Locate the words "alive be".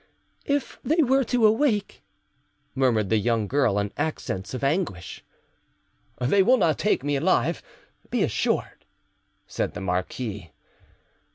7.17-8.23